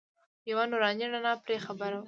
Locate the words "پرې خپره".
1.43-1.95